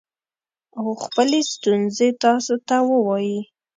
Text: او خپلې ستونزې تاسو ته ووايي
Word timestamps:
او 0.79 0.85
خپلې 1.03 1.39
ستونزې 1.53 2.09
تاسو 2.23 2.55
ته 2.67 2.77
ووايي 2.89 3.39